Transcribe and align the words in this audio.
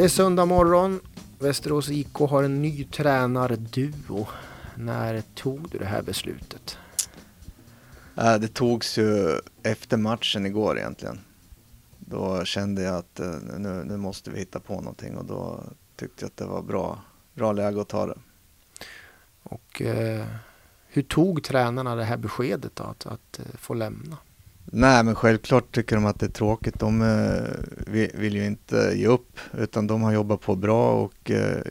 Det 0.00 0.04
är 0.04 0.08
söndag 0.08 0.46
morgon. 0.46 1.00
Västerås 1.38 1.90
IK 1.90 2.14
har 2.14 2.42
en 2.42 2.62
ny 2.62 2.84
tränarduo. 2.84 4.28
När 4.74 5.22
tog 5.34 5.70
du 5.70 5.78
det 5.78 5.84
här 5.84 6.02
beslutet? 6.02 6.78
Äh, 8.16 8.34
det 8.34 8.54
togs 8.54 8.98
ju 8.98 9.40
efter 9.62 9.96
matchen 9.96 10.46
igår 10.46 10.78
egentligen. 10.78 11.20
Då 11.98 12.44
kände 12.44 12.82
jag 12.82 12.96
att 12.96 13.20
eh, 13.20 13.34
nu, 13.58 13.84
nu 13.84 13.96
måste 13.96 14.30
vi 14.30 14.38
hitta 14.38 14.60
på 14.60 14.74
någonting 14.74 15.16
och 15.16 15.24
då 15.24 15.60
tyckte 15.96 16.24
jag 16.24 16.28
att 16.28 16.36
det 16.36 16.46
var 16.46 16.62
bra, 16.62 17.02
bra 17.34 17.52
läge 17.52 17.80
att 17.80 17.88
ta 17.88 18.06
det. 18.06 18.18
Och 19.42 19.82
eh, 19.82 20.26
hur 20.86 21.02
tog 21.02 21.42
tränarna 21.42 21.94
det 21.94 22.04
här 22.04 22.16
beskedet 22.16 22.76
då, 22.76 22.84
att, 22.84 23.06
att 23.06 23.38
eh, 23.38 23.56
få 23.58 23.74
lämna? 23.74 24.16
Nej, 24.64 25.04
men 25.04 25.14
självklart 25.14 25.74
tycker 25.74 25.96
de 25.96 26.06
att 26.06 26.20
det 26.20 26.26
är 26.26 26.30
tråkigt. 26.30 26.78
De 26.78 27.02
eh, 27.02 28.04
vill 28.14 28.34
ju 28.34 28.46
inte 28.46 28.92
ge 28.94 29.06
upp, 29.06 29.38
utan 29.58 29.86
de 29.86 30.02
har 30.02 30.12
jobbat 30.12 30.40
på 30.40 30.56
bra 30.56 30.92
och 30.92 31.30
eh, 31.30 31.62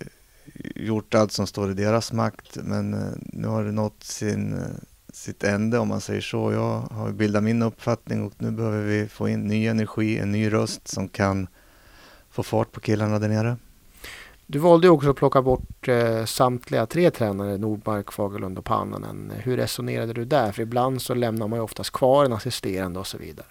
gjort 0.75 1.15
allt 1.15 1.31
som 1.31 1.47
står 1.47 1.71
i 1.71 1.73
deras 1.73 2.13
makt. 2.13 2.57
Men 2.63 2.93
eh, 2.93 3.11
nu 3.17 3.47
har 3.47 3.63
det 3.63 3.71
nått 3.71 4.03
sin, 4.03 4.53
eh, 4.53 4.59
sitt 5.13 5.43
ände 5.43 5.79
om 5.79 5.87
man 5.87 6.01
säger 6.01 6.21
så. 6.21 6.51
Jag 6.51 6.79
har 6.79 7.11
bildat 7.11 7.43
min 7.43 7.61
uppfattning 7.61 8.23
och 8.23 8.33
nu 8.37 8.51
behöver 8.51 8.83
vi 8.83 9.07
få 9.07 9.29
in 9.29 9.47
ny 9.47 9.67
energi, 9.67 10.17
en 10.17 10.31
ny 10.31 10.53
röst 10.53 10.87
som 10.87 11.09
kan 11.09 11.47
få 12.29 12.43
fart 12.43 12.71
på 12.71 12.79
killarna 12.79 13.19
där 13.19 13.29
nere. 13.29 13.57
Du 14.51 14.59
valde 14.59 14.89
också 14.89 15.09
att 15.09 15.15
plocka 15.15 15.41
bort 15.41 15.87
eh, 15.87 16.25
samtliga 16.25 16.85
tre 16.85 17.11
tränare, 17.11 17.57
Nordmark, 17.57 18.11
Fagerlund 18.11 18.57
och 18.57 18.65
Pannanen. 18.65 19.31
Hur 19.37 19.57
resonerade 19.57 20.13
du 20.13 20.25
där? 20.25 20.51
För 20.51 20.61
ibland 20.61 21.01
så 21.01 21.13
lämnar 21.13 21.47
man 21.47 21.59
ju 21.59 21.63
oftast 21.63 21.91
kvar 21.91 22.25
en 22.25 22.33
assisterande 22.33 22.99
och 22.99 23.07
så 23.07 23.17
vidare. 23.17 23.45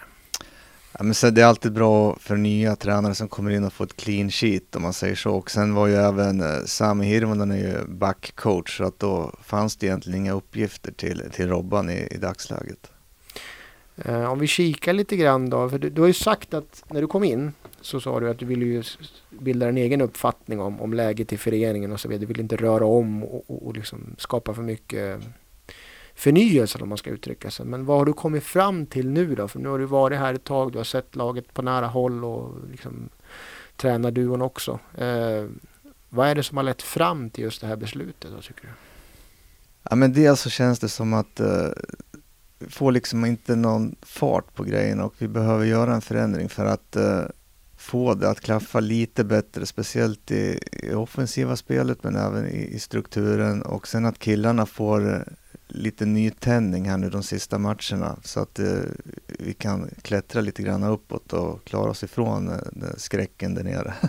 Ja, 0.93 1.03
men 1.03 1.15
så 1.15 1.31
det 1.31 1.43
är 1.43 1.47
alltid 1.47 1.73
bra 1.73 2.17
för 2.21 2.37
nya 2.37 2.77
tränare 2.77 3.15
som 3.15 3.29
kommer 3.29 3.51
in 3.51 3.65
och 3.65 3.73
får 3.73 3.85
ett 3.85 3.97
clean 3.97 4.31
sheet 4.31 4.77
om 4.77 4.83
man 4.83 4.93
säger 4.93 5.15
så. 5.15 5.35
Och 5.35 5.51
sen 5.51 5.75
var 5.75 5.87
ju 5.87 5.95
även 5.95 6.41
eh, 6.41 6.65
Sami 6.67 7.07
Hirvonen 7.07 7.51
är 7.51 7.57
ju 7.57 7.85
backcoach 7.89 8.77
så 8.77 8.85
att 8.85 8.99
då 8.99 9.33
fanns 9.43 9.77
det 9.77 9.87
egentligen 9.87 10.19
inga 10.19 10.33
uppgifter 10.33 10.93
till, 10.93 11.23
till 11.33 11.49
Robban 11.49 11.91
i, 11.91 12.09
i 12.11 12.17
dagsläget. 12.17 12.91
Eh, 13.97 14.33
om 14.33 14.39
vi 14.39 14.47
kikar 14.47 14.93
lite 14.93 15.17
grann 15.17 15.51
då, 15.51 15.69
för 15.69 15.79
du, 15.79 15.91
du 15.91 16.01
har 16.01 16.09
ju 16.09 16.15
sagt 16.15 16.55
att 16.55 16.85
när 16.89 17.01
du 17.01 17.07
kom 17.07 17.25
in 17.25 17.53
så 17.89 18.01
sa 18.01 18.21
du 18.21 18.31
att 18.31 18.39
du 18.39 18.47
ville 18.47 18.65
ju 18.65 18.83
bilda 19.31 19.69
en 19.69 19.77
egen 19.77 20.01
uppfattning 20.01 20.61
om, 20.61 20.81
om 20.81 20.95
läget 20.95 21.33
i 21.33 21.37
föreningen 21.37 21.93
och 21.93 22.01
så 22.01 22.09
vidare. 22.09 22.21
Du 22.21 22.27
vill 22.27 22.41
inte 22.41 22.57
röra 22.57 22.87
om 22.87 23.25
och, 23.25 23.51
och, 23.51 23.67
och 23.67 23.77
liksom 23.77 24.15
skapa 24.19 24.55
för 24.55 24.63
mycket 24.63 25.21
förnyelse 26.15 26.79
om 26.79 26.89
man 26.89 26.99
ska 26.99 27.11
uttrycka 27.11 27.51
sig. 27.51 27.67
Men 27.67 27.85
vad 27.85 27.99
har 27.99 28.05
du 28.05 28.13
kommit 28.13 28.45
fram 28.45 28.87
till 28.87 29.11
nu 29.11 29.35
då? 29.35 29.49
För 29.49 29.59
nu 29.59 29.69
har 29.69 29.79
du 29.79 29.85
varit 29.85 30.19
här 30.19 30.35
ett 30.35 30.45
tag, 30.45 30.73
du 30.73 30.79
har 30.79 30.85
sett 30.85 31.17
laget 31.17 31.55
på 31.55 31.63
nära 31.63 31.87
håll 31.87 32.25
och 32.25 32.55
liksom 32.71 33.09
tränarduon 33.77 34.43
också. 34.43 34.79
Eh, 34.99 35.47
vad 36.09 36.29
är 36.29 36.35
det 36.35 36.43
som 36.43 36.57
har 36.57 36.65
lett 36.65 36.83
fram 36.83 37.31
till 37.31 37.45
just 37.45 37.61
det 37.61 37.67
här 37.67 37.77
beslutet 37.77 38.31
då 38.37 38.43
tycker 38.43 38.63
du? 38.63 38.69
Ja 39.91 39.97
men 39.97 40.13
dels 40.13 40.41
så 40.41 40.51
känns 40.51 40.79
det 40.79 40.89
som 40.89 41.15
att 41.15 41.41
eh, 41.41 41.69
får 42.69 42.93
liksom 42.93 43.25
inte 43.25 43.57
någon 43.57 43.97
fart 44.03 44.55
på 44.55 44.65
grejerna 44.65 45.05
och 45.05 45.15
vi 45.19 45.29
behöver 45.29 45.65
göra 45.65 45.95
en 45.95 46.01
förändring 46.01 46.49
för 46.49 46.65
att 46.65 46.97
eh, 46.97 47.23
få 47.79 48.15
det 48.15 48.31
att 48.31 48.41
klaffa 48.41 48.81
lite 48.81 49.25
bättre, 49.25 49.67
speciellt 49.67 50.31
i, 50.31 50.59
i 50.73 50.93
offensiva 50.93 51.57
spelet 51.57 52.05
men 52.05 52.17
även 52.17 52.47
i, 52.47 52.75
i, 52.75 52.79
strukturen 52.79 53.63
och 53.63 53.89
sen 53.89 54.07
att 54.07 54.19
killarna 54.19 54.67
får 54.67 55.15
eh, 55.15 55.21
lite 55.69 56.07
nytändning 56.07 56.89
här 56.89 56.99
nu 56.99 57.11
de 57.11 57.23
sista 57.23 57.59
matcherna 57.59 58.19
så 58.23 58.41
att 58.41 58.59
eh, 58.59 58.79
vi 59.27 59.55
kan 59.55 59.91
klättra 60.03 60.41
lite 60.41 60.63
grann 60.63 60.83
uppåt 60.83 61.33
och 61.33 61.65
klara 61.65 61.91
oss 61.91 62.05
ifrån 62.05 62.49
eh, 62.49 62.57
skräcken 62.97 63.55
där 63.55 63.65
nere. 63.65 63.95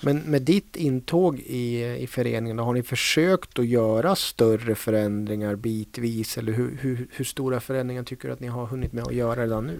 Men 0.00 0.18
med 0.18 0.42
ditt 0.42 0.76
intåg 0.76 1.38
i, 1.38 1.96
i 2.00 2.06
föreningen, 2.06 2.58
har 2.58 2.74
ni 2.74 2.82
försökt 2.82 3.58
att 3.58 3.66
göra 3.66 4.16
större 4.16 4.74
förändringar 4.74 5.56
bitvis 5.56 6.38
eller 6.38 6.52
hur, 6.52 6.78
hur, 6.80 7.08
hur 7.10 7.24
stora 7.24 7.60
förändringar 7.60 8.02
tycker 8.02 8.28
du 8.28 8.34
att 8.34 8.40
ni 8.40 8.48
har 8.48 8.66
hunnit 8.66 8.92
med 8.92 9.04
att 9.04 9.14
göra 9.14 9.42
redan 9.42 9.66
nu? 9.66 9.78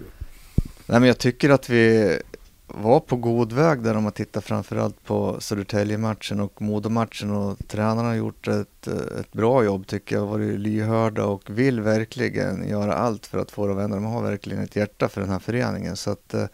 Nej, 0.87 0.99
men 0.99 1.07
jag 1.07 1.17
tycker 1.17 1.49
att 1.49 1.69
vi 1.69 2.19
var 2.67 2.99
på 2.99 3.15
god 3.15 3.53
väg 3.53 3.81
där 3.81 3.97
om 3.97 4.03
man 4.03 4.11
tittar 4.11 4.41
framförallt 4.41 5.03
på 5.03 5.37
Södertälje-matchen 5.39 6.39
och 6.39 6.61
Modo-matchen 6.61 7.31
och 7.31 7.67
tränarna 7.67 8.07
har 8.07 8.15
gjort 8.15 8.47
ett, 8.47 8.87
eh, 8.87 9.19
ett 9.19 9.31
bra 9.31 9.63
jobb 9.63 9.87
tycker 9.87 10.15
jag, 10.15 10.25
varit 10.25 10.59
lyhörda 10.59 11.25
och 11.25 11.49
vill 11.49 11.81
verkligen 11.81 12.67
göra 12.67 12.93
allt 12.93 13.25
för 13.25 13.37
att 13.37 13.51
få 13.51 13.65
det 13.65 13.73
att 13.73 13.79
vända. 13.79 13.95
De 13.95 14.05
har 14.05 14.21
verkligen 14.21 14.63
ett 14.63 14.75
hjärta 14.75 15.09
för 15.09 15.21
den 15.21 15.29
här 15.29 15.39
föreningen 15.39 15.95
så 15.95 16.11
att 16.11 16.33
eh, 16.33 16.45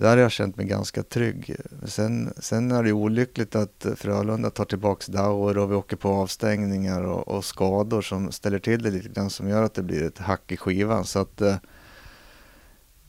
där 0.00 0.08
har 0.08 0.16
jag 0.16 0.32
känt 0.32 0.56
mig 0.56 0.66
ganska 0.66 1.02
trygg. 1.02 1.56
Sen, 1.84 2.32
sen 2.38 2.70
är 2.70 2.82
det 2.82 2.92
olyckligt 2.92 3.54
att 3.54 3.86
Frölunda 3.96 4.50
tar 4.50 4.64
tillbaks 4.64 5.06
Dauer 5.06 5.58
och 5.58 5.70
vi 5.70 5.74
åker 5.74 5.96
på 5.96 6.08
avstängningar 6.08 7.02
och, 7.02 7.28
och, 7.28 7.44
skador 7.44 8.02
som 8.02 8.32
ställer 8.32 8.58
till 8.58 8.82
det 8.82 8.90
lite 8.90 9.08
grann 9.08 9.30
som 9.30 9.48
gör 9.48 9.62
att 9.62 9.74
det 9.74 9.82
blir 9.82 10.06
ett 10.06 10.18
hack 10.18 10.52
i 10.52 10.56
skivan. 10.56 11.04
Så 11.04 11.18
att 11.18 11.40
eh, 11.40 11.56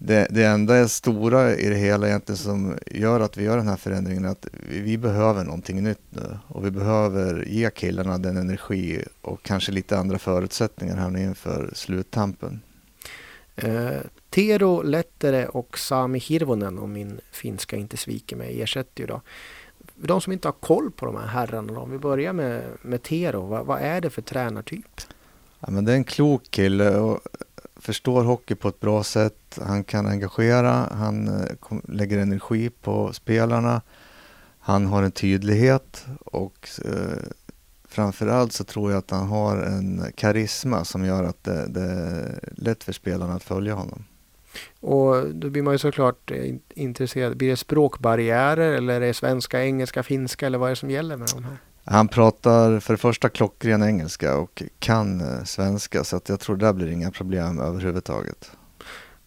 det, 0.03 0.27
det 0.29 0.43
enda 0.43 0.87
stora 0.87 1.55
i 1.55 1.69
det 1.69 1.75
hela 1.75 2.07
egentligen 2.07 2.37
som 2.37 2.77
gör 2.91 3.19
att 3.19 3.37
vi 3.37 3.43
gör 3.43 3.57
den 3.57 3.67
här 3.67 3.75
förändringen 3.75 4.25
är 4.25 4.29
att 4.29 4.47
vi, 4.69 4.97
behöver 4.97 5.43
någonting 5.43 5.83
nytt 5.83 6.01
nu 6.09 6.37
och 6.47 6.65
vi 6.65 6.71
behöver 6.71 7.45
ge 7.47 7.69
killarna 7.69 8.17
den 8.17 8.37
energi 8.37 9.05
och 9.21 9.43
kanske 9.43 9.71
lite 9.71 9.97
andra 9.97 10.19
förutsättningar 10.19 10.95
här 10.95 11.09
nu 11.09 11.21
inför 11.21 11.71
sluttampen. 11.73 12.61
Eh, 13.55 13.99
Tero 14.29 14.81
Lettere 14.81 15.47
och 15.47 15.77
Sami 15.77 16.19
Hirvonen, 16.19 16.79
om 16.79 16.93
min 16.93 17.19
finska 17.31 17.75
inte 17.75 17.97
sviker 17.97 18.35
mig, 18.35 18.61
ersätter 18.61 19.01
ju 19.01 19.07
då. 19.07 19.21
De 19.95 20.21
som 20.21 20.33
inte 20.33 20.47
har 20.47 20.53
koll 20.53 20.91
på 20.91 21.05
de 21.05 21.15
här 21.15 21.27
herrarna, 21.27 21.79
om 21.79 21.91
vi 21.91 21.97
börjar 21.97 22.33
med, 22.33 22.63
med 22.81 23.03
Tero, 23.03 23.41
vad, 23.41 23.65
vad 23.65 23.81
är 23.81 24.01
det 24.01 24.09
för 24.09 24.21
tränartyp? 24.21 25.01
Ja, 25.59 25.71
men 25.71 25.85
det 25.85 25.91
är 25.91 25.95
en 25.95 26.03
klok 26.03 26.51
kille 26.51 26.95
och 26.95 27.19
förstår 27.81 28.23
hockey 28.23 28.55
på 28.55 28.67
ett 28.67 28.79
bra 28.79 29.03
sätt. 29.03 29.59
Han 29.61 29.83
kan 29.83 30.07
engagera, 30.07 30.87
han 30.91 31.27
eh, 31.27 31.77
lägger 31.87 32.17
energi 32.17 32.69
på 32.69 33.13
spelarna. 33.13 33.81
Han 34.59 34.85
har 34.85 35.03
en 35.03 35.11
tydlighet 35.11 36.05
och 36.25 36.69
eh, 36.85 37.29
framförallt 37.87 38.53
så 38.53 38.63
tror 38.63 38.91
jag 38.91 38.97
att 38.99 39.11
han 39.11 39.27
har 39.27 39.57
en 39.57 40.05
karisma 40.15 40.85
som 40.85 41.05
gör 41.05 41.23
att 41.23 41.43
det, 41.43 41.67
det 41.67 41.81
är 41.81 42.39
lätt 42.51 42.83
för 42.83 42.93
spelarna 42.93 43.33
att 43.33 43.43
följa 43.43 43.73
honom. 43.73 44.03
Och 44.79 45.35
då 45.35 45.49
blir 45.49 45.61
man 45.61 45.73
ju 45.73 45.77
såklart 45.77 46.31
eh, 46.31 46.55
intresserad. 46.69 47.37
Blir 47.37 47.49
det 47.49 47.57
språkbarriärer 47.57 48.73
eller 48.73 48.93
är 48.93 48.99
det 48.99 49.13
svenska, 49.13 49.63
engelska, 49.63 50.03
finska 50.03 50.45
eller 50.45 50.57
vad 50.57 50.67
är 50.67 50.71
det 50.71 50.75
som 50.75 50.91
gäller 50.91 51.17
med 51.17 51.27
de 51.35 51.43
här? 51.43 51.57
Han 51.91 52.07
pratar 52.07 52.79
för 52.79 52.93
det 52.93 52.97
första 52.97 53.29
klockren 53.29 53.83
engelska 53.83 54.37
och 54.37 54.63
kan 54.79 55.21
eh, 55.21 55.43
svenska 55.43 56.03
så 56.03 56.17
att 56.17 56.29
jag 56.29 56.39
tror 56.39 56.55
det 56.55 56.73
blir 56.73 56.87
inga 56.87 57.11
problem 57.11 57.59
överhuvudtaget. 57.59 58.51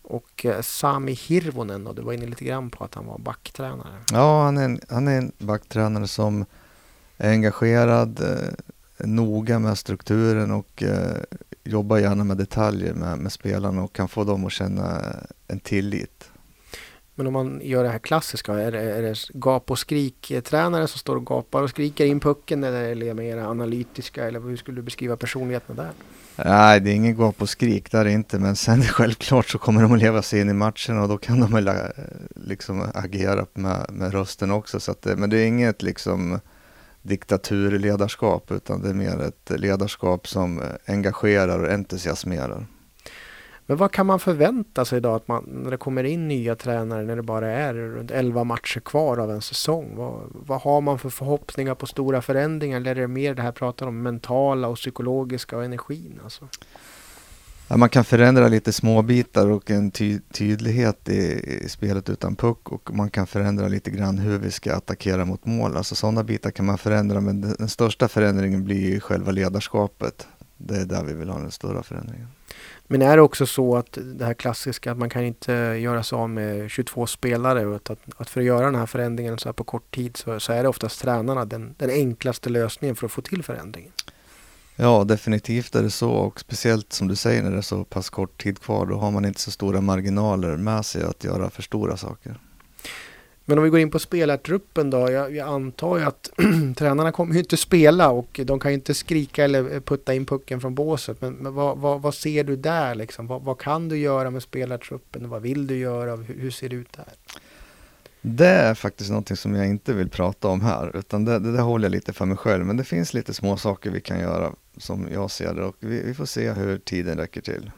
Och 0.02 0.44
eh, 0.44 0.60
Sami 0.60 1.12
Hirvonen 1.12 1.84
då, 1.84 1.92
du 1.92 2.02
var 2.02 2.12
inne 2.12 2.26
lite 2.26 2.44
grann 2.44 2.70
på 2.70 2.84
att 2.84 2.94
han 2.94 3.06
var 3.06 3.18
backtränare. 3.18 3.92
Ja, 4.12 4.44
han 4.44 4.56
är 4.56 4.64
en, 4.64 4.80
han 4.88 5.08
är 5.08 5.18
en 5.18 5.32
backtränare 5.38 6.08
som 6.08 6.44
är 7.16 7.30
engagerad, 7.30 8.20
eh, 8.20 9.06
noga 9.06 9.58
med 9.58 9.78
strukturen 9.78 10.50
och 10.50 10.82
eh, 10.82 11.16
jobbar 11.64 11.98
gärna 11.98 12.24
med 12.24 12.36
detaljer 12.36 12.94
med, 12.94 13.18
med 13.18 13.32
spelarna 13.32 13.82
och 13.82 13.92
kan 13.92 14.08
få 14.08 14.24
dem 14.24 14.46
att 14.46 14.52
känna 14.52 15.00
en 15.48 15.60
tillit. 15.60 16.30
Men 17.14 17.26
om 17.26 17.32
man 17.32 17.60
gör 17.62 17.84
det 17.84 17.90
här 17.90 17.98
klassiska, 17.98 18.52
är 18.52 18.72
det, 18.72 18.80
är 18.80 19.02
det 19.02 19.14
gap 19.34 19.70
och 19.70 19.78
skrik-tränare 19.78 20.86
som 20.86 20.98
står 20.98 21.16
och 21.16 21.26
gapar 21.26 21.62
och 21.62 21.70
skriker 21.70 22.06
in 22.06 22.20
pucken 22.20 22.64
eller 22.64 22.82
är 22.82 22.94
det 22.94 23.14
mer 23.14 23.38
analytiska 23.38 24.24
eller 24.24 24.40
hur 24.40 24.56
skulle 24.56 24.78
du 24.78 24.82
beskriva 24.82 25.16
personligheten 25.16 25.76
där? 25.76 25.90
Nej, 26.36 26.80
det 26.80 26.90
är 26.90 26.94
ingen 26.94 27.16
gap 27.16 27.42
och 27.42 27.48
skrik 27.48 27.90
där 27.90 28.04
inte, 28.04 28.38
men 28.38 28.56
sen 28.56 28.82
självklart 28.82 29.48
så 29.48 29.58
kommer 29.58 29.82
de 29.82 29.92
att 29.92 29.98
leva 29.98 30.22
sig 30.22 30.40
in 30.40 30.48
i 30.48 30.52
matchen 30.52 30.98
och 30.98 31.08
då 31.08 31.18
kan 31.18 31.40
de 31.40 31.52
väl 31.52 31.68
eh, 31.68 31.74
liksom 32.34 32.86
agera 32.94 33.46
med, 33.52 33.86
med 33.92 34.12
rösten 34.12 34.50
också. 34.50 34.80
Så 34.80 34.90
att, 34.90 35.04
men 35.16 35.30
det 35.30 35.38
är 35.38 35.46
inget 35.46 35.82
liksom 35.82 36.40
diktaturledarskap 37.02 38.50
utan 38.50 38.82
det 38.82 38.88
är 38.88 38.94
mer 38.94 39.20
ett 39.20 39.60
ledarskap 39.60 40.28
som 40.28 40.62
eh, 40.62 40.68
engagerar 40.86 41.58
och 41.58 41.72
entusiasmerar. 41.72 42.66
Men 43.66 43.76
vad 43.76 43.92
kan 43.92 44.06
man 44.06 44.20
förvänta 44.20 44.84
sig 44.84 45.00
då 45.00 45.14
att 45.14 45.28
man, 45.28 45.44
när 45.46 45.70
det 45.70 45.76
kommer 45.76 46.04
in 46.04 46.28
nya 46.28 46.56
tränare 46.56 47.02
när 47.04 47.16
det 47.16 47.22
bara 47.22 47.50
är 47.50 47.74
runt 47.74 48.10
11 48.10 48.44
matcher 48.44 48.80
kvar 48.80 49.18
av 49.18 49.30
en 49.30 49.42
säsong? 49.42 49.92
Vad, 49.96 50.20
vad 50.32 50.60
har 50.60 50.80
man 50.80 50.98
för 50.98 51.10
förhoppningar 51.10 51.74
på 51.74 51.86
stora 51.86 52.22
förändringar? 52.22 52.76
Eller 52.76 52.90
är 52.90 52.94
det 52.94 53.08
mer 53.08 53.34
det 53.34 53.42
här 53.42 53.52
pratar 53.52 53.86
om 53.86 54.02
mentala 54.02 54.68
och 54.68 54.76
psykologiska 54.76 55.56
och 55.56 55.64
energin? 55.64 56.20
Alltså? 56.24 56.48
Ja, 57.68 57.76
man 57.76 57.88
kan 57.88 58.04
förändra 58.04 58.48
lite 58.48 58.72
småbitar 58.72 59.50
och 59.50 59.70
en 59.70 59.90
ty 59.90 60.20
tydlighet 60.32 61.08
i, 61.08 61.20
i, 61.64 61.68
spelet 61.68 62.10
utan 62.10 62.36
puck 62.36 62.72
och 62.72 62.94
man 62.94 63.10
kan 63.10 63.26
förändra 63.26 63.68
lite 63.68 63.90
grann 63.90 64.18
hur 64.18 64.38
vi 64.38 64.50
ska 64.50 64.74
attackera 64.74 65.24
mot 65.24 65.46
mål. 65.46 65.76
Alltså 65.76 65.94
sådana 65.94 66.24
bitar 66.24 66.50
kan 66.50 66.66
man 66.66 66.78
förändra 66.78 67.20
men 67.20 67.40
den, 67.40 67.54
den 67.58 67.68
största 67.68 68.08
förändringen 68.08 68.64
blir 68.64 68.90
ju 68.90 69.00
själva 69.00 69.32
ledarskapet. 69.32 70.26
Det 70.56 70.76
är 70.76 70.84
där 70.84 71.04
vi 71.04 71.14
vill 71.14 71.28
ha 71.28 71.38
den 71.38 71.50
stora 71.50 71.82
förändringen. 71.82 72.28
Men 72.88 73.02
är 73.02 73.16
det 73.16 73.22
också 73.22 73.46
så 73.46 73.76
att 73.76 73.98
det 74.04 74.24
här 74.24 74.34
klassiska 74.34 74.92
att 74.92 74.98
man 74.98 75.10
kan 75.10 75.24
inte 75.24 75.52
göra 75.52 76.02
sig 76.02 76.16
av 76.16 76.30
med 76.30 76.70
22 76.70 77.06
spelare 77.06 77.76
att, 77.76 77.90
att 78.16 78.30
för 78.30 78.40
att 78.40 78.46
göra 78.46 78.64
den 78.66 78.74
här 78.74 78.86
förändringen 78.86 79.38
så 79.38 79.48
här 79.48 79.52
på 79.52 79.64
kort 79.64 79.94
tid 79.94 80.16
så, 80.16 80.40
så 80.40 80.52
är 80.52 80.62
det 80.62 80.68
oftast 80.68 81.00
tränarna 81.00 81.44
den, 81.44 81.74
den 81.78 81.90
enklaste 81.90 82.50
lösningen 82.50 82.96
för 82.96 83.06
att 83.06 83.12
få 83.12 83.22
till 83.22 83.42
förändringen? 83.42 83.92
Ja, 84.76 85.04
definitivt 85.04 85.74
är 85.74 85.82
det 85.82 85.90
så 85.90 86.10
och 86.10 86.40
speciellt 86.40 86.92
som 86.92 87.08
du 87.08 87.16
säger 87.16 87.42
när 87.42 87.50
det 87.50 87.56
är 87.56 87.62
så 87.62 87.84
pass 87.84 88.10
kort 88.10 88.42
tid 88.42 88.58
kvar 88.58 88.86
då 88.86 88.96
har 88.96 89.10
man 89.10 89.24
inte 89.24 89.40
så 89.40 89.50
stora 89.50 89.80
marginaler 89.80 90.56
med 90.56 90.86
sig 90.86 91.02
att 91.02 91.24
göra 91.24 91.50
för 91.50 91.62
stora 91.62 91.96
saker. 91.96 92.40
Men 93.44 93.58
om 93.58 93.64
vi 93.64 93.70
går 93.70 93.80
in 93.80 93.90
på 93.90 93.98
spelartruppen 93.98 94.90
då. 94.90 95.10
Jag, 95.10 95.34
jag 95.36 95.48
antar 95.48 95.98
ju 95.98 96.04
att 96.04 96.30
tränarna 96.76 97.12
kommer 97.12 97.34
ju 97.34 97.38
inte 97.38 97.56
spela 97.56 98.10
och 98.10 98.40
de 98.44 98.60
kan 98.60 98.70
ju 98.70 98.74
inte 98.74 98.94
skrika 98.94 99.44
eller 99.44 99.74
eh, 99.74 99.80
putta 99.80 100.14
in 100.14 100.26
pucken 100.26 100.60
från 100.60 100.74
båset. 100.74 101.20
Men, 101.20 101.34
men 101.34 101.54
vad, 101.54 101.78
vad, 101.78 102.02
vad, 102.02 102.14
ser 102.14 102.44
du 102.44 102.56
där 102.56 102.94
liksom? 102.94 103.26
Vad, 103.26 103.42
vad, 103.42 103.58
kan 103.58 103.88
du 103.88 103.98
göra 103.98 104.30
med 104.30 104.42
spelartruppen? 104.42 105.28
Vad 105.28 105.42
vill 105.42 105.66
du 105.66 105.76
göra? 105.76 106.16
Hur, 106.16 106.40
hur, 106.40 106.50
ser 106.50 106.68
det 106.68 106.76
ut 106.76 106.92
där? 106.92 107.40
Det 108.20 108.46
är 108.46 108.74
faktiskt 108.74 109.10
någonting 109.10 109.36
som 109.36 109.54
jag 109.54 109.66
inte 109.66 109.92
vill 109.92 110.08
prata 110.08 110.48
om 110.48 110.60
här, 110.60 110.96
utan 110.96 111.24
det, 111.24 111.38
det, 111.38 111.52
det 111.52 111.62
håller 111.62 111.84
jag 111.84 111.92
lite 111.92 112.12
för 112.12 112.24
mig 112.24 112.36
själv. 112.36 112.66
Men 112.66 112.76
det 112.76 112.84
finns 112.84 113.14
lite 113.14 113.34
små 113.34 113.56
saker 113.56 113.90
vi 113.90 114.00
kan 114.00 114.20
göra 114.20 114.52
som 114.76 115.08
jag 115.12 115.30
ser 115.30 115.54
det 115.54 115.64
och 115.64 115.76
vi, 115.80 116.02
vi 116.02 116.14
får 116.14 116.26
se 116.26 116.52
hur 116.52 116.78
tiden 116.78 117.18
räcker 117.18 117.40
till. 117.40 117.70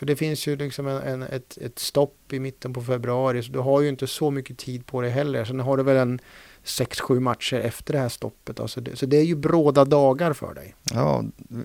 För 0.00 0.06
det 0.06 0.16
finns 0.16 0.46
ju 0.46 0.56
liksom 0.56 0.86
en, 0.86 1.02
en, 1.02 1.22
ett, 1.22 1.58
ett 1.60 1.78
stopp 1.78 2.32
i 2.32 2.40
mitten 2.40 2.72
på 2.72 2.82
februari 2.82 3.42
så 3.42 3.52
du 3.52 3.58
har 3.58 3.80
ju 3.80 3.88
inte 3.88 4.06
så 4.06 4.30
mycket 4.30 4.58
tid 4.58 4.86
på 4.86 5.00
dig 5.00 5.10
heller. 5.10 5.44
Sen 5.44 5.60
har 5.60 5.76
du 5.76 5.82
väl 5.82 5.96
en 5.96 6.20
6-7 6.64 7.20
matcher 7.20 7.56
efter 7.56 7.92
det 7.92 7.98
här 7.98 8.08
stoppet. 8.08 8.60
Alltså 8.60 8.80
det, 8.80 8.96
så 8.96 9.06
det 9.06 9.16
är 9.16 9.24
ju 9.24 9.34
bråda 9.34 9.84
dagar 9.84 10.32
för 10.32 10.54
dig. 10.54 10.74
Ja, 10.94 11.24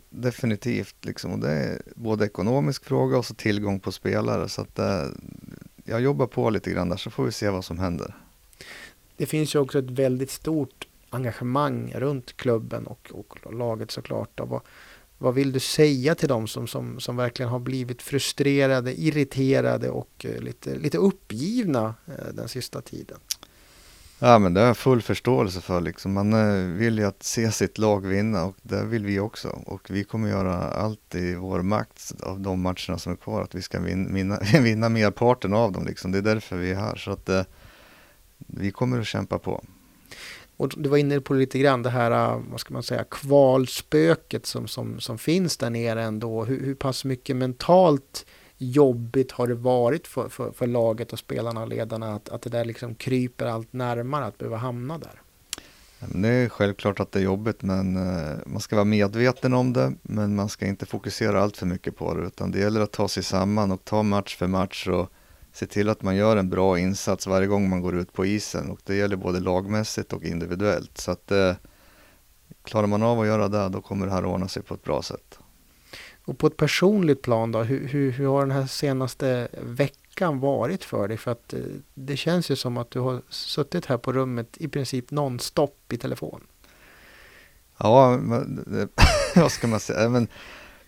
definitivt. 0.10 0.96
Liksom. 1.06 1.40
Det 1.40 1.50
är 1.50 1.82
både 1.96 2.26
ekonomisk 2.26 2.86
fråga 2.86 3.18
och 3.18 3.26
så 3.26 3.34
tillgång 3.34 3.80
på 3.80 3.92
spelare. 3.92 4.50
Så 4.50 4.62
att, 4.62 4.80
eh, 4.80 5.06
jag 5.86 6.02
jobbar 6.02 6.28
på 6.28 6.50
lite 6.50 6.72
grann 6.72 6.90
där 6.90 6.98
så 6.98 7.10
får 7.10 7.24
vi 7.24 7.32
se 7.32 7.50
vad 7.50 7.66
som 7.66 7.80
händer. 7.80 8.16
Det 9.18 9.26
finns 9.26 9.56
ju 9.56 9.60
också 9.60 9.80
ett 9.80 9.92
väldigt 9.92 10.32
stort 10.32 10.88
engagemang 11.10 11.94
runt 11.96 12.38
klubben 12.38 12.88
och, 12.88 13.12
och 13.12 13.54
laget 13.54 13.92
såklart. 13.92 14.40
Och 14.40 14.66
vad, 15.18 15.34
vill 15.34 15.52
du 15.52 15.60
säga 15.60 16.16
till 16.16 16.28
dem 16.28 16.48
som, 16.48 16.68
som, 16.68 17.00
som 17.00 17.18
verkligen 17.18 17.52
har 17.52 17.60
blivit 17.60 18.02
frustrerade, 18.02 19.02
irriterade 19.02 19.90
och 19.90 20.26
eh, 20.26 20.42
lite, 20.42 20.76
lite 20.76 20.98
uppgivna 20.98 21.96
eh, 22.08 22.34
den 22.34 22.48
sista 22.48 22.82
tiden? 22.82 23.18
Ja 24.20 24.40
men 24.40 24.54
det 24.54 24.60
har 24.60 24.68
jag 24.68 24.78
full 24.78 25.02
förståelse 25.02 25.62
för 25.62 25.82
liksom. 25.82 26.14
Man 26.14 26.34
eh, 26.34 26.78
vill 26.78 26.98
ju 26.98 27.06
att 27.06 27.24
se 27.24 27.52
sitt 27.52 27.78
lag 27.78 28.08
vinna 28.08 28.44
och 28.44 28.56
det 28.62 28.84
vill 28.84 29.06
vi 29.06 29.20
också. 29.20 29.48
Och 29.48 29.90
vi 29.90 30.04
kommer 30.04 30.30
göra 30.30 30.56
allt 30.56 31.16
i 31.16 31.36
vår 31.36 31.62
makt 31.62 32.14
av 32.22 32.40
de 32.40 32.62
matcherna 32.62 32.98
som 32.98 33.12
är 33.12 33.18
kvar 33.18 33.42
att 33.42 33.56
vi 33.56 33.62
ska 33.62 33.80
vinna, 33.80 34.14
vinna, 34.14 34.40
vinna 34.62 34.90
merparten 34.90 35.54
av 35.54 35.72
dem 35.72 35.86
liksom. 35.86 36.12
Det 36.12 36.18
är 36.18 36.22
därför 36.22 36.58
vi 36.58 36.72
är 36.72 36.76
här. 36.76 36.96
Så 36.96 37.12
att 37.12 37.30
vi 38.38 38.72
kommer 38.72 39.00
att 39.00 39.08
kämpa 39.08 39.40
på. 39.40 39.64
Och 40.58 40.74
du 40.78 40.90
var 40.90 40.98
inne 40.98 41.22
på 41.22 41.34
lite 41.34 41.60
grann 41.60 41.84
det 41.84 41.90
här, 41.90 42.12
äh, 42.12 42.42
vad 42.52 42.60
ska 42.60 42.74
man 42.74 42.84
säga, 42.84 43.04
kvalspöket 43.04 44.46
som, 44.46 44.68
som, 44.68 45.00
som 45.00 45.18
finns 45.18 45.58
där 45.58 45.70
nere 45.70 46.04
ändå. 46.04 46.46
Hur, 46.46 46.66
hur 46.66 46.76
pass 46.76 47.06
mycket 47.06 47.36
mentalt 47.36 48.26
jobbigt 48.58 49.32
har 49.32 49.48
det 49.48 49.56
varit 49.56 50.08
för, 50.08 50.30
för, 50.30 50.52
för 50.52 50.68
laget 50.68 51.14
och 51.14 51.20
spelarna 51.20 51.62
och 51.62 51.68
ledarna 51.68 52.16
att, 52.16 52.30
att 52.30 52.42
det 52.42 52.50
där 52.50 52.66
liksom 52.66 52.96
kryper 52.96 53.46
allt 53.46 53.74
närmare 53.74 54.26
att 54.26 54.38
behöva 54.38 54.58
hamna 54.58 54.98
där? 54.98 55.22
Det 56.00 56.28
är 56.28 56.50
självklart 56.50 57.00
att 57.00 57.12
det 57.12 57.20
är 57.20 57.24
jobbigt 57.24 57.62
men 57.62 57.98
äh, 57.98 58.38
man 58.46 58.62
ska 58.62 58.76
vara 58.76 58.86
medveten 58.86 59.54
om 59.54 59.74
det 59.74 59.94
men 60.02 60.36
man 60.36 60.50
ska 60.50 60.66
inte 60.66 60.86
fokusera 60.86 61.42
allt 61.42 61.58
för 61.58 61.66
mycket 61.66 61.96
på 61.96 62.14
det 62.14 62.28
utan 62.28 62.52
det 62.52 62.60
gäller 62.60 62.82
att 62.82 62.92
ta 62.92 63.08
sig 63.08 63.24
samman 63.24 63.72
och 63.72 63.86
ta 63.86 64.04
match 64.04 64.38
för 64.38 64.48
match 64.48 64.88
och 64.88 65.12
se 65.56 65.66
till 65.66 65.90
att 65.90 66.02
man 66.02 66.16
gör 66.16 66.38
en 66.38 66.50
bra 66.50 66.80
insats 66.80 67.28
varje 67.28 67.48
gång 67.48 67.70
man 67.70 67.82
går 67.82 67.96
ut 67.96 68.14
på 68.14 68.26
isen 68.26 68.72
och 68.72 68.80
det 68.84 68.96
gäller 68.96 69.16
både 69.16 69.40
lagmässigt 69.40 70.14
och 70.14 70.24
individuellt. 70.24 70.98
Så 70.98 71.12
att 71.12 71.32
eh, 71.32 71.54
klarar 72.64 72.88
man 72.88 73.04
av 73.04 73.20
att 73.20 73.28
göra 73.28 73.48
det 73.48 73.70
då 73.70 73.82
kommer 73.82 74.06
det 74.06 74.12
här 74.12 74.26
ordna 74.26 74.48
sig 74.48 74.64
på 74.64 74.74
ett 74.74 74.84
bra 74.84 75.02
sätt. 75.02 75.40
Och 76.26 76.38
på 76.38 76.48
ett 76.48 76.58
personligt 76.58 77.22
plan 77.22 77.52
då, 77.52 77.64
hur, 77.64 77.88
hur, 77.88 78.12
hur 78.12 78.28
har 78.28 78.42
den 78.42 78.52
här 78.52 78.66
senaste 78.66 79.48
veckan 79.62 80.40
varit 80.40 80.84
för 80.84 81.08
dig? 81.08 81.18
För 81.18 81.32
att 81.32 81.54
eh, 81.54 81.60
det 81.94 82.18
känns 82.18 82.52
ju 82.52 82.56
som 82.56 82.78
att 82.78 82.92
du 82.92 83.00
har 83.00 83.22
suttit 83.30 83.86
här 83.86 83.98
på 83.98 84.14
rummet 84.14 84.58
i 84.58 84.68
princip 84.68 85.12
nonstop 85.12 85.94
i 85.94 85.98
telefon. 85.98 86.42
Ja, 87.78 88.20
vad 89.36 89.52
ska 89.52 89.68
man 89.68 89.80
säga? 89.80 90.10
Men, 90.10 90.28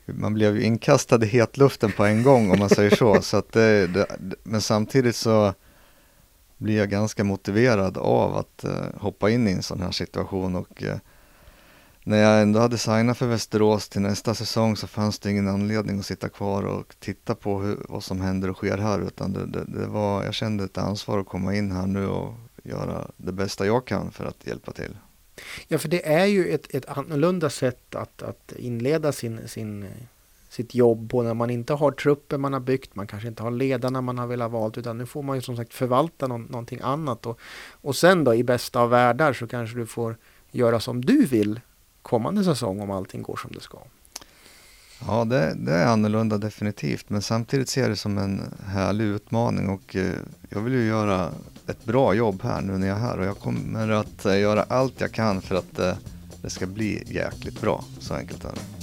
man 0.07 0.33
blev 0.33 0.55
ju 0.55 0.63
inkastad 0.63 1.23
i 1.23 1.27
hetluften 1.27 1.91
på 1.91 2.05
en 2.05 2.23
gång 2.23 2.51
om 2.51 2.59
man 2.59 2.69
säger 2.69 2.95
så. 2.95 3.21
så 3.21 3.37
att 3.37 3.51
det, 3.51 3.87
det, 3.87 4.07
men 4.43 4.61
samtidigt 4.61 5.15
så 5.15 5.53
blir 6.57 6.77
jag 6.77 6.89
ganska 6.89 7.23
motiverad 7.23 7.97
av 7.97 8.37
att 8.37 8.65
uh, 8.65 9.01
hoppa 9.01 9.29
in 9.29 9.47
i 9.47 9.51
en 9.51 9.63
sån 9.63 9.81
här 9.81 9.91
situation 9.91 10.55
och 10.55 10.83
uh, 10.83 10.95
när 12.03 12.17
jag 12.17 12.41
ändå 12.41 12.59
hade 12.59 12.77
signat 12.77 13.17
för 13.17 13.27
Västerås 13.27 13.89
till 13.89 14.01
nästa 14.01 14.35
säsong 14.35 14.75
så 14.75 14.87
fanns 14.87 15.19
det 15.19 15.31
ingen 15.31 15.47
anledning 15.47 15.99
att 15.99 16.05
sitta 16.05 16.29
kvar 16.29 16.63
och 16.63 16.95
titta 16.99 17.35
på 17.35 17.59
hur, 17.61 17.77
vad 17.89 18.03
som 18.03 18.21
händer 18.21 18.49
och 18.49 18.57
sker 18.57 18.77
här 18.77 18.99
utan 18.99 19.33
det, 19.33 19.45
det, 19.45 19.63
det, 19.63 19.87
var, 19.87 20.23
jag 20.23 20.33
kände 20.33 20.63
ett 20.63 20.77
ansvar 20.77 21.19
att 21.19 21.27
komma 21.27 21.55
in 21.55 21.71
här 21.71 21.87
nu 21.87 22.07
och 22.07 22.33
göra 22.63 23.07
det 23.17 23.31
bästa 23.31 23.65
jag 23.65 23.87
kan 23.87 24.11
för 24.11 24.25
att 24.25 24.47
hjälpa 24.47 24.71
till. 24.71 24.97
Ja, 25.67 25.77
för 25.77 25.89
det 25.89 26.07
är 26.07 26.25
ju 26.25 26.47
ett, 26.47 26.75
ett 26.75 26.85
annorlunda 26.85 27.49
sätt 27.49 27.95
att, 27.95 28.21
att 28.21 28.53
inleda 28.57 29.11
sin, 29.11 29.47
sin, 29.47 29.85
sitt 30.49 30.75
jobb 30.75 31.11
på 31.11 31.23
när 31.23 31.33
man 31.33 31.49
inte 31.49 31.73
har 31.73 31.91
truppen 31.91 32.41
man 32.41 32.53
har 32.53 32.59
byggt, 32.59 32.95
man 32.95 33.07
kanske 33.07 33.27
inte 33.27 33.43
har 33.43 33.51
ledarna 33.51 34.01
man 34.01 34.17
har 34.17 34.27
velat 34.27 34.51
valt, 34.51 34.77
utan 34.77 34.97
nu 34.97 35.05
får 35.05 35.23
man 35.23 35.35
ju 35.35 35.41
som 35.41 35.57
sagt 35.57 35.73
förvalta 35.73 36.27
någon, 36.27 36.41
någonting 36.41 36.79
annat. 36.83 37.25
Och, 37.25 37.39
och 37.81 37.95
sen 37.95 38.23
då 38.23 38.35
i 38.35 38.43
bästa 38.43 38.79
av 38.79 38.89
världar 38.89 39.33
så 39.33 39.47
kanske 39.47 39.77
du 39.77 39.85
får 39.85 40.15
göra 40.51 40.79
som 40.79 41.05
du 41.05 41.25
vill 41.25 41.59
kommande 42.01 42.43
säsong 42.43 42.79
om 42.79 42.91
allting 42.91 43.21
går 43.21 43.35
som 43.35 43.51
det 43.51 43.61
ska. 43.61 43.77
Ja, 45.05 45.25
det, 45.25 45.53
det, 45.53 45.73
är 45.73 45.85
annorlunda 45.85 46.37
definitivt, 46.37 47.09
men 47.09 47.21
samtidigt 47.21 47.69
ser 47.69 47.81
jag 47.81 47.89
det 47.89 47.95
som 47.95 48.17
en 48.17 48.41
härlig 48.67 49.05
utmaning 49.05 49.69
och 49.69 49.95
eh, 49.95 50.11
jag 50.49 50.61
vill 50.61 50.73
ju 50.73 50.85
göra 50.85 51.29
ett 51.67 51.85
bra 51.85 52.13
jobb 52.13 52.43
här 52.43 52.61
nu 52.61 52.77
när 52.77 52.87
jag 52.87 52.97
är 52.97 53.01
här 53.01 53.19
och 53.19 53.25
jag 53.25 53.39
kommer 53.39 53.89
att 53.91 54.25
eh, 54.25 54.39
göra 54.39 54.63
allt 54.63 55.01
jag 55.01 55.11
kan 55.11 55.41
för 55.41 55.55
att 55.55 55.79
eh, 55.79 55.93
det 56.41 56.49
ska 56.49 56.65
bli 56.65 57.03
jäkligt 57.05 57.61
bra. 57.61 57.83
Så 57.99 58.13
enkelt 58.13 58.45
är 58.45 58.49
det. 58.49 58.76